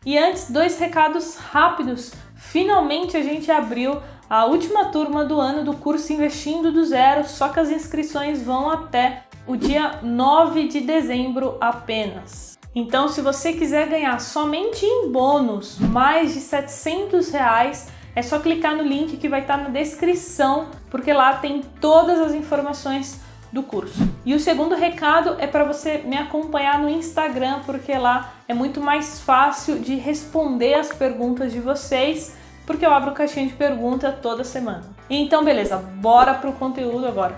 E 0.05 0.17
antes, 0.17 0.51
dois 0.51 0.77
recados 0.77 1.35
rápidos. 1.35 2.13
Finalmente 2.35 3.17
a 3.17 3.23
gente 3.23 3.51
abriu 3.51 3.99
a 4.29 4.45
última 4.45 4.85
turma 4.85 5.25
do 5.25 5.39
ano 5.39 5.63
do 5.63 5.73
curso 5.77 6.13
Investindo 6.13 6.71
do 6.71 6.85
Zero, 6.85 7.27
só 7.27 7.49
que 7.49 7.59
as 7.59 7.69
inscrições 7.71 8.41
vão 8.41 8.69
até 8.69 9.23
o 9.47 9.55
dia 9.55 9.99
9 10.03 10.67
de 10.67 10.81
dezembro 10.81 11.57
apenas. 11.59 12.55
Então, 12.73 13.07
se 13.07 13.21
você 13.21 13.53
quiser 13.53 13.87
ganhar 13.87 14.19
somente 14.19 14.85
em 14.85 15.11
bônus 15.11 15.79
mais 15.79 16.33
de 16.33 16.41
700 16.41 17.29
reais, 17.29 17.87
é 18.15 18.21
só 18.21 18.39
clicar 18.39 18.75
no 18.75 18.83
link 18.83 19.17
que 19.17 19.29
vai 19.29 19.41
estar 19.41 19.57
na 19.57 19.69
descrição, 19.69 20.67
porque 20.89 21.13
lá 21.13 21.37
tem 21.37 21.61
todas 21.79 22.19
as 22.19 22.33
informações 22.33 23.21
do 23.51 23.63
curso. 23.63 24.07
E 24.25 24.33
o 24.33 24.39
segundo 24.39 24.75
recado 24.75 25.35
é 25.39 25.47
para 25.47 25.63
você 25.63 25.99
me 25.99 26.17
acompanhar 26.17 26.79
no 26.79 26.89
Instagram, 26.89 27.61
porque 27.65 27.97
lá 27.97 28.33
é 28.47 28.53
muito 28.53 28.81
mais 28.81 29.19
fácil 29.19 29.79
de 29.79 29.95
responder 29.95 30.73
as 30.75 30.91
perguntas 30.91 31.51
de 31.51 31.59
vocês, 31.59 32.35
porque 32.65 32.85
eu 32.85 32.93
abro 32.93 33.13
caixinha 33.13 33.47
de 33.47 33.53
pergunta 33.53 34.11
toda 34.11 34.43
semana. 34.43 34.83
Então, 35.09 35.43
beleza, 35.43 35.77
bora 35.77 36.33
pro 36.33 36.53
conteúdo 36.53 37.07
agora. 37.07 37.35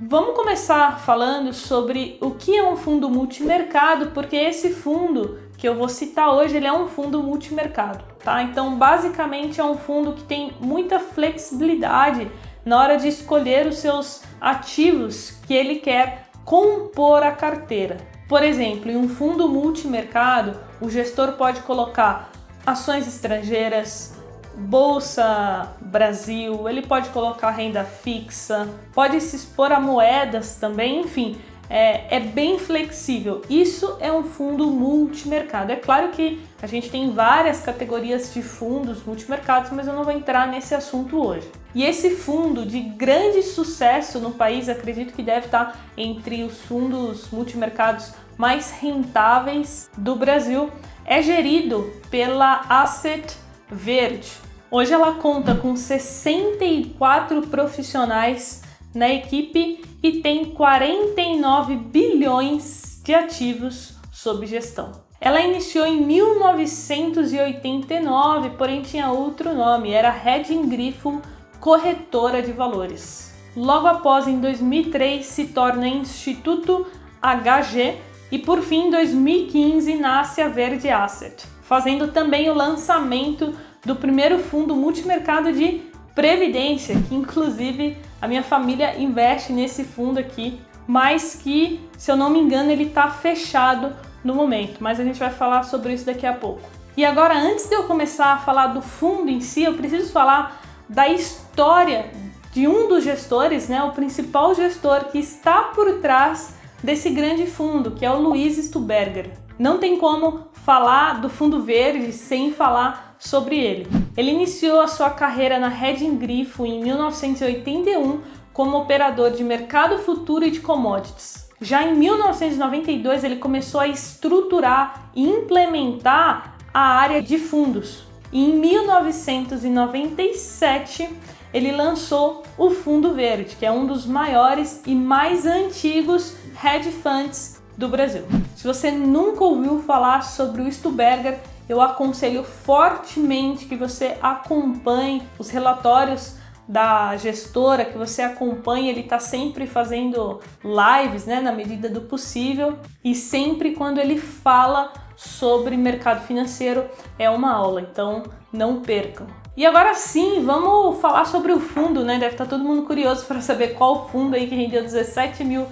Vamos 0.00 0.36
começar 0.36 1.00
falando 1.00 1.54
sobre 1.54 2.18
o 2.20 2.32
que 2.32 2.54
é 2.54 2.62
um 2.62 2.76
fundo 2.76 3.08
multimercado, 3.08 4.08
porque 4.08 4.36
esse 4.36 4.70
fundo 4.70 5.38
que 5.56 5.66
eu 5.66 5.74
vou 5.74 5.88
citar 5.88 6.34
hoje, 6.34 6.54
ele 6.54 6.66
é 6.66 6.72
um 6.72 6.86
fundo 6.86 7.22
multimercado, 7.22 8.04
tá? 8.22 8.42
Então, 8.42 8.76
basicamente 8.76 9.58
é 9.58 9.64
um 9.64 9.76
fundo 9.76 10.12
que 10.12 10.22
tem 10.22 10.52
muita 10.60 11.00
flexibilidade 11.00 12.30
na 12.66 12.80
hora 12.80 12.98
de 12.98 13.06
escolher 13.06 13.68
os 13.68 13.78
seus 13.78 14.22
ativos 14.40 15.30
que 15.46 15.54
ele 15.54 15.76
quer 15.76 16.26
compor 16.44 17.22
a 17.22 17.30
carteira. 17.30 17.96
Por 18.28 18.42
exemplo, 18.42 18.90
em 18.90 18.96
um 18.96 19.08
fundo 19.08 19.48
multimercado, 19.48 20.58
o 20.80 20.90
gestor 20.90 21.34
pode 21.34 21.60
colocar 21.60 22.32
ações 22.66 23.06
estrangeiras, 23.06 24.16
Bolsa 24.56 25.76
Brasil, 25.80 26.68
ele 26.68 26.82
pode 26.82 27.10
colocar 27.10 27.50
renda 27.50 27.84
fixa, 27.84 28.68
pode 28.92 29.20
se 29.20 29.36
expor 29.36 29.70
a 29.70 29.78
moedas 29.78 30.56
também, 30.56 31.02
enfim, 31.02 31.38
é, 31.68 32.16
é, 32.16 32.20
bem 32.20 32.58
flexível. 32.58 33.42
Isso 33.50 33.96
é 34.00 34.12
um 34.12 34.22
fundo 34.22 34.66
multimercado. 34.66 35.72
É 35.72 35.76
claro 35.76 36.08
que 36.10 36.40
a 36.62 36.66
gente 36.66 36.90
tem 36.90 37.10
várias 37.10 37.60
categorias 37.60 38.32
de 38.32 38.42
fundos 38.42 39.04
multimercados, 39.04 39.70
mas 39.70 39.86
eu 39.86 39.92
não 39.92 40.04
vou 40.04 40.12
entrar 40.12 40.46
nesse 40.46 40.74
assunto 40.74 41.20
hoje. 41.24 41.50
E 41.74 41.84
esse 41.84 42.10
fundo 42.10 42.64
de 42.64 42.80
grande 42.80 43.42
sucesso 43.42 44.18
no 44.18 44.30
país, 44.30 44.68
acredito 44.68 45.12
que 45.12 45.22
deve 45.22 45.46
estar 45.46 45.78
entre 45.96 46.42
os 46.42 46.62
fundos 46.62 47.30
multimercados 47.30 48.12
mais 48.36 48.70
rentáveis 48.70 49.90
do 49.96 50.16
Brasil, 50.16 50.70
é 51.04 51.22
gerido 51.22 51.92
pela 52.10 52.64
Asset 52.68 53.36
Verde. 53.70 54.32
Hoje 54.70 54.92
ela 54.92 55.12
conta 55.14 55.54
com 55.54 55.76
64 55.76 57.42
profissionais 57.42 58.62
na 58.96 59.08
equipe 59.10 59.84
e 60.02 60.20
tem 60.20 60.46
49 60.46 61.76
bilhões 61.76 63.00
de 63.04 63.14
ativos 63.14 63.94
sob 64.10 64.44
gestão. 64.46 65.04
Ela 65.20 65.42
iniciou 65.42 65.86
em 65.86 66.00
1989, 66.00 68.50
porém 68.50 68.82
tinha 68.82 69.10
outro 69.10 69.54
nome, 69.54 69.92
era 69.92 70.10
Reding 70.10 70.68
Grifo 70.68 71.22
Corretora 71.60 72.42
de 72.42 72.50
Valores. 72.52 73.32
Logo 73.54 73.86
após, 73.86 74.26
em 74.26 74.40
2003, 74.40 75.24
se 75.24 75.46
torna 75.48 75.86
Instituto 75.88 76.86
HG 77.22 77.98
e 78.30 78.38
por 78.38 78.62
fim, 78.62 78.88
em 78.88 78.90
2015, 78.90 79.94
nasce 79.96 80.42
a 80.42 80.48
Verde 80.48 80.88
Asset, 80.88 81.46
fazendo 81.62 82.08
também 82.08 82.50
o 82.50 82.54
lançamento 82.54 83.54
do 83.84 83.96
primeiro 83.96 84.38
fundo 84.38 84.74
multimercado 84.74 85.52
de 85.52 85.82
previdência, 86.16 86.96
que 87.06 87.14
inclusive 87.14 87.98
a 88.20 88.26
minha 88.26 88.42
família 88.42 88.98
investe 88.98 89.52
nesse 89.52 89.84
fundo 89.84 90.18
aqui, 90.18 90.58
mas 90.86 91.38
que, 91.40 91.86
se 91.98 92.10
eu 92.10 92.16
não 92.16 92.30
me 92.30 92.40
engano, 92.40 92.70
ele 92.70 92.84
está 92.84 93.10
fechado 93.10 93.94
no 94.24 94.34
momento, 94.34 94.78
mas 94.80 94.98
a 94.98 95.04
gente 95.04 95.18
vai 95.18 95.30
falar 95.30 95.62
sobre 95.64 95.92
isso 95.92 96.06
daqui 96.06 96.26
a 96.26 96.32
pouco. 96.32 96.62
E 96.96 97.04
agora, 97.04 97.36
antes 97.36 97.68
de 97.68 97.74
eu 97.74 97.84
começar 97.84 98.32
a 98.32 98.38
falar 98.38 98.68
do 98.68 98.80
fundo 98.80 99.30
em 99.30 99.42
si, 99.42 99.62
eu 99.62 99.74
preciso 99.74 100.10
falar 100.10 100.62
da 100.88 101.06
história 101.06 102.10
de 102.50 102.66
um 102.66 102.88
dos 102.88 103.04
gestores, 103.04 103.68
né, 103.68 103.82
o 103.82 103.92
principal 103.92 104.54
gestor 104.54 105.04
que 105.12 105.18
está 105.18 105.64
por 105.74 106.00
trás 106.00 106.54
desse 106.82 107.10
grande 107.10 107.46
fundo, 107.46 107.90
que 107.90 108.06
é 108.06 108.10
o 108.10 108.18
Luiz 108.18 108.56
Stuberger. 108.56 109.30
Não 109.58 109.78
tem 109.78 109.96
como 109.96 110.48
falar 110.52 111.18
do 111.20 111.30
Fundo 111.30 111.62
Verde 111.62 112.12
sem 112.12 112.52
falar 112.52 113.16
sobre 113.18 113.58
ele. 113.58 113.88
Ele 114.14 114.30
iniciou 114.30 114.80
a 114.80 114.86
sua 114.86 115.08
carreira 115.08 115.58
na 115.58 115.68
Reding 115.68 116.16
Grifo 116.16 116.66
em 116.66 116.82
1981 116.82 118.20
como 118.52 118.76
operador 118.76 119.30
de 119.30 119.42
mercado 119.42 119.96
futuro 119.98 120.44
e 120.44 120.50
de 120.50 120.60
commodities. 120.60 121.48
Já 121.58 121.84
em 121.84 121.94
1992 121.94 123.24
ele 123.24 123.36
começou 123.36 123.80
a 123.80 123.88
estruturar 123.88 125.10
e 125.14 125.26
implementar 125.26 126.58
a 126.72 126.80
área 126.80 127.22
de 127.22 127.38
fundos. 127.38 128.04
E 128.30 128.44
em 128.44 128.58
1997 128.58 131.08
ele 131.54 131.72
lançou 131.72 132.42
o 132.58 132.68
Fundo 132.68 133.14
Verde, 133.14 133.56
que 133.56 133.64
é 133.64 133.72
um 133.72 133.86
dos 133.86 134.04
maiores 134.04 134.82
e 134.84 134.94
mais 134.94 135.46
antigos 135.46 136.36
hedge 136.62 136.90
funds 136.90 137.55
do 137.76 137.88
Brasil. 137.88 138.24
Se 138.54 138.66
você 138.66 138.90
nunca 138.90 139.44
ouviu 139.44 139.80
falar 139.82 140.22
sobre 140.22 140.62
o 140.62 140.72
Stuberger, 140.72 141.38
eu 141.68 141.80
aconselho 141.80 142.44
fortemente 142.44 143.66
que 143.66 143.76
você 143.76 144.16
acompanhe 144.22 145.22
os 145.38 145.50
relatórios 145.50 146.36
da 146.68 147.16
gestora, 147.16 147.84
que 147.84 147.96
você 147.96 148.22
acompanhe, 148.22 148.88
ele 148.88 149.00
está 149.00 149.18
sempre 149.18 149.66
fazendo 149.66 150.40
lives, 150.64 151.24
né, 151.24 151.40
na 151.40 151.52
medida 151.52 151.88
do 151.88 152.02
possível, 152.02 152.78
e 153.04 153.14
sempre 153.14 153.72
quando 153.72 153.98
ele 153.98 154.18
fala 154.18 154.92
sobre 155.14 155.76
mercado 155.76 156.26
financeiro 156.26 156.84
é 157.18 157.30
uma 157.30 157.52
aula, 157.52 157.80
então 157.80 158.24
não 158.52 158.80
percam. 158.80 159.26
E 159.56 159.64
agora 159.64 159.94
sim, 159.94 160.44
vamos 160.44 161.00
falar 161.00 161.24
sobre 161.24 161.50
o 161.50 161.58
fundo, 161.58 162.04
né? 162.04 162.18
Deve 162.18 162.32
estar 162.32 162.44
tá 162.44 162.50
todo 162.50 162.62
mundo 162.62 162.82
curioso 162.82 163.24
para 163.24 163.40
saber 163.40 163.68
qual 163.68 164.06
fundo 164.10 164.36
aí 164.36 164.46
que 164.46 164.54
rendeu 164.54 164.82
17 164.82 165.42
mil 165.44 165.66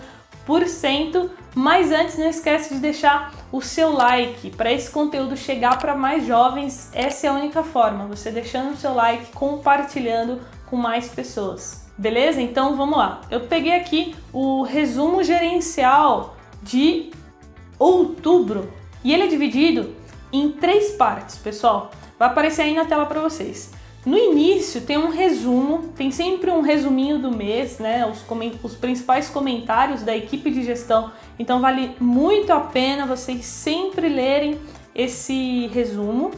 Mas 1.54 1.92
antes, 1.92 2.18
não 2.18 2.28
esquece 2.28 2.74
de 2.74 2.80
deixar 2.80 3.32
o 3.52 3.60
seu 3.62 3.92
like 3.92 4.50
para 4.50 4.72
esse 4.72 4.90
conteúdo 4.90 5.36
chegar 5.36 5.78
para 5.78 5.94
mais 5.94 6.26
jovens. 6.26 6.90
Essa 6.92 7.26
é 7.26 7.30
a 7.30 7.34
única 7.34 7.62
forma, 7.62 8.06
você 8.06 8.30
deixando 8.30 8.72
o 8.72 8.76
seu 8.76 8.94
like, 8.94 9.32
compartilhando 9.32 10.40
com 10.66 10.76
mais 10.76 11.08
pessoas. 11.08 11.84
Beleza? 11.96 12.40
Então 12.40 12.76
vamos 12.76 12.98
lá. 12.98 13.20
Eu 13.30 13.40
peguei 13.40 13.74
aqui 13.74 14.16
o 14.32 14.62
resumo 14.62 15.22
gerencial 15.22 16.36
de 16.62 17.10
outubro 17.78 18.72
e 19.04 19.12
ele 19.12 19.24
é 19.24 19.26
dividido 19.28 19.94
em 20.32 20.50
três 20.50 20.92
partes, 20.92 21.36
pessoal. 21.36 21.92
Vai 22.18 22.28
aparecer 22.28 22.62
aí 22.62 22.74
na 22.74 22.84
tela 22.84 23.06
para 23.06 23.20
vocês. 23.20 23.72
No 24.04 24.18
início 24.18 24.82
tem 24.82 24.98
um 24.98 25.08
resumo, 25.08 25.88
tem 25.96 26.10
sempre 26.10 26.50
um 26.50 26.60
resuminho 26.60 27.18
do 27.18 27.30
mês, 27.30 27.78
né? 27.78 28.06
Os, 28.06 28.22
os, 28.62 28.74
principais 28.74 29.30
comentários 29.30 30.02
da 30.02 30.14
equipe 30.14 30.50
de 30.50 30.62
gestão. 30.62 31.10
Então 31.38 31.58
vale 31.60 31.96
muito 31.98 32.52
a 32.52 32.60
pena 32.60 33.06
vocês 33.06 33.46
sempre 33.46 34.08
lerem 34.08 34.58
esse 34.94 35.68
resumo. 35.68 36.32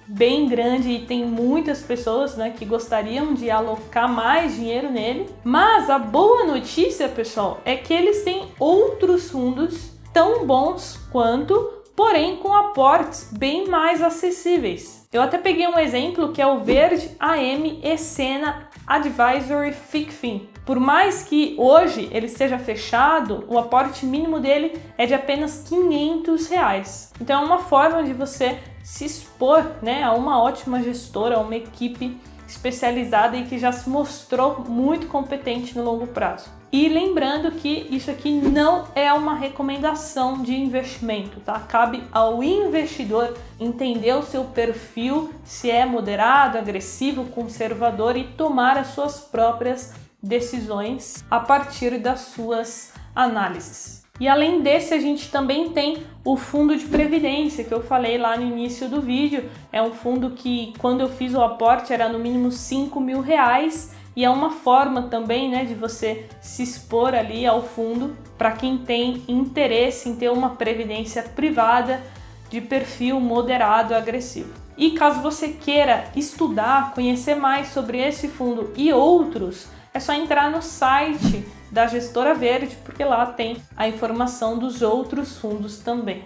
bem 0.07 0.47
grande 0.47 0.89
e 0.89 1.05
tem 1.05 1.25
muitas 1.25 1.83
pessoas 1.83 2.37
né, 2.37 2.53
que 2.57 2.65
gostariam 2.65 3.33
de 3.33 3.51
alocar 3.51 4.11
mais 4.11 4.55
dinheiro 4.55 4.89
nele. 4.89 5.29
Mas 5.43 5.89
a 5.89 5.99
boa 5.99 6.45
notícia, 6.45 7.07
pessoal, 7.09 7.59
é 7.65 7.75
que 7.75 7.93
eles 7.93 8.23
têm 8.23 8.47
outros 8.57 9.29
fundos 9.29 9.91
tão 10.13 10.47
bons 10.47 10.99
quanto, 11.11 11.53
porém 11.95 12.37
com 12.37 12.53
aportes 12.53 13.29
bem 13.31 13.67
mais 13.67 14.01
acessíveis. 14.01 15.07
Eu 15.11 15.21
até 15.21 15.37
peguei 15.37 15.67
um 15.67 15.77
exemplo 15.77 16.31
que 16.31 16.41
é 16.41 16.47
o 16.47 16.59
Verde 16.59 17.11
AM 17.19 17.79
Escena 17.83 18.66
Advisory 18.87 19.73
FICFIN. 19.73 20.47
Por 20.65 20.79
mais 20.79 21.21
que 21.23 21.55
hoje 21.59 22.07
ele 22.09 22.27
esteja 22.27 22.57
fechado, 22.57 23.43
o 23.49 23.57
aporte 23.57 24.05
mínimo 24.05 24.39
dele 24.39 24.81
é 24.97 25.05
de 25.05 25.13
apenas 25.13 25.65
500 25.67 26.47
reais. 26.47 27.11
Então 27.19 27.41
é 27.41 27.45
uma 27.45 27.59
forma 27.59 28.01
de 28.01 28.13
você 28.13 28.57
se 28.81 29.03
expor 29.03 29.63
né, 29.81 30.03
a 30.03 30.13
uma 30.13 30.41
ótima 30.41 30.81
gestora, 30.81 31.35
a 31.35 31.41
uma 31.41 31.55
equipe 31.57 32.17
especializada 32.47 33.35
e 33.35 33.43
que 33.43 33.59
já 33.59 33.73
se 33.73 33.89
mostrou 33.89 34.63
muito 34.65 35.07
competente 35.07 35.77
no 35.77 35.83
longo 35.83 36.07
prazo. 36.07 36.56
E 36.71 36.89
lembrando 36.89 37.51
que 37.51 37.87
isso 37.89 38.11
aqui 38.11 38.29
não 38.29 38.85
é 38.93 39.11
uma 39.13 39.35
recomendação 39.35 40.41
de 40.41 40.53
investimento, 40.53 41.39
tá? 41.39 41.59
Cabe 41.61 42.03
ao 42.11 42.43
investidor 42.43 43.37
entender 43.57 44.13
o 44.13 44.23
seu 44.23 44.43
perfil, 44.43 45.33
se 45.45 45.71
é 45.71 45.85
moderado, 45.85 46.57
agressivo, 46.57 47.25
conservador 47.25 48.17
e 48.17 48.25
tomar 48.25 48.77
as 48.77 48.87
suas 48.87 49.19
próprias 49.21 49.93
decisões 50.21 51.23
a 51.31 51.39
partir 51.39 51.99
das 51.99 52.19
suas 52.19 52.91
análises. 53.15 54.05
E 54.19 54.27
além 54.27 54.61
desse, 54.61 54.93
a 54.93 54.99
gente 54.99 55.29
também 55.29 55.69
tem 55.69 56.03
o 56.25 56.35
fundo 56.35 56.75
de 56.75 56.85
previdência 56.85 57.63
que 57.63 57.73
eu 57.73 57.83
falei 57.83 58.17
lá 58.17 58.35
no 58.35 58.43
início 58.43 58.89
do 58.89 58.99
vídeo. 58.99 59.47
É 59.71 59.81
um 59.81 59.93
fundo 59.93 60.31
que, 60.31 60.73
quando 60.79 61.01
eu 61.01 61.09
fiz 61.09 61.35
o 61.35 61.41
aporte, 61.41 61.93
era 61.93 62.09
no 62.09 62.17
mínimo 62.17 62.51
5 62.51 62.99
mil 62.99 63.21
reais 63.21 63.95
e 64.17 64.25
é 64.25 64.29
uma 64.31 64.49
forma 64.49 65.03
também 65.03 65.47
né, 65.47 65.63
de 65.63 65.75
você 65.75 66.25
se 66.41 66.63
expor 66.63 67.13
ali 67.13 67.45
ao 67.45 67.61
fundo 67.61 68.17
para 68.35 68.51
quem 68.51 68.75
tem 68.75 69.23
interesse 69.27 70.09
em 70.09 70.15
ter 70.15 70.31
uma 70.31 70.55
previdência 70.55 71.21
privada 71.21 72.01
de 72.49 72.59
perfil 72.59 73.19
moderado 73.19 73.93
agressivo. 73.93 74.51
E 74.75 74.91
caso 74.91 75.21
você 75.21 75.49
queira 75.49 76.05
estudar, 76.15 76.95
conhecer 76.95 77.35
mais 77.35 77.67
sobre 77.67 77.99
esse 77.99 78.27
fundo 78.27 78.73
e 78.75 78.91
outros, 78.91 79.67
é 79.93 79.99
só 79.99 80.13
entrar 80.13 80.49
no 80.49 80.63
site 80.63 81.45
da 81.77 81.85
Gestora 81.85 82.33
Verde, 82.33 82.75
porque 82.83 83.03
lá 83.03 83.23
tem 83.27 83.57
a 83.75 83.87
informação 83.87 84.57
dos 84.57 84.81
outros 84.81 85.37
fundos 85.37 85.77
também. 85.77 86.23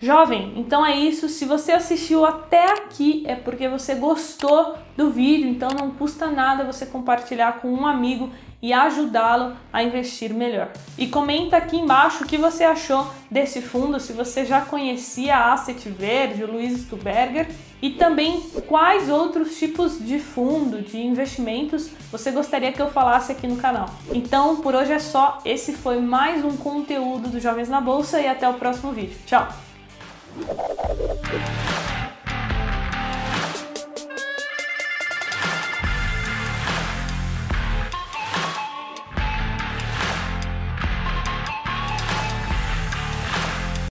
Jovem, 0.00 0.54
então 0.56 0.84
é 0.84 0.96
isso. 0.96 1.28
Se 1.28 1.44
você 1.44 1.72
assistiu 1.72 2.24
até 2.24 2.72
aqui, 2.72 3.22
é 3.26 3.34
porque 3.34 3.68
você 3.68 3.96
gostou 3.96 4.78
do 4.96 5.10
vídeo, 5.10 5.46
então 5.46 5.68
não 5.78 5.90
custa 5.90 6.28
nada 6.28 6.64
você 6.64 6.86
compartilhar 6.86 7.60
com 7.60 7.68
um 7.68 7.86
amigo 7.86 8.30
e 8.62 8.72
ajudá-lo 8.72 9.54
a 9.70 9.82
investir 9.82 10.32
melhor. 10.32 10.70
E 10.96 11.06
comenta 11.06 11.58
aqui 11.58 11.76
embaixo 11.76 12.24
o 12.24 12.26
que 12.26 12.38
você 12.38 12.64
achou 12.64 13.06
desse 13.30 13.60
fundo, 13.60 14.00
se 14.00 14.14
você 14.14 14.46
já 14.46 14.62
conhecia 14.62 15.36
a 15.36 15.52
Asset 15.52 15.86
Verde, 15.90 16.44
o 16.44 16.50
Luiz 16.50 16.80
Stuberger, 16.80 17.46
e 17.82 17.90
também 17.90 18.40
quais 18.66 19.10
outros 19.10 19.58
tipos 19.58 19.98
de 19.98 20.18
fundo, 20.18 20.80
de 20.80 20.98
investimentos 20.98 21.90
você 22.10 22.30
gostaria 22.30 22.72
que 22.72 22.80
eu 22.80 22.90
falasse 22.90 23.32
aqui 23.32 23.46
no 23.46 23.56
canal. 23.56 23.90
Então, 24.10 24.56
por 24.62 24.74
hoje 24.74 24.93
é 24.94 24.98
só. 24.98 25.40
Esse 25.44 25.72
foi 25.72 26.00
mais 26.00 26.44
um 26.44 26.56
conteúdo 26.56 27.28
do 27.28 27.40
Jovens 27.40 27.68
na 27.68 27.80
Bolsa 27.80 28.20
e 28.20 28.26
até 28.26 28.48
o 28.48 28.54
próximo 28.54 28.92
vídeo. 28.92 29.16
Tchau! 29.26 29.48